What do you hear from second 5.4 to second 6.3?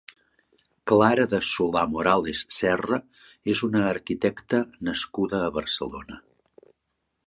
a Barcelona.